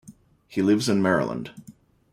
He 0.47 0.63
lives 0.63 0.89
in 0.89 0.99
Maryland. 0.99 1.51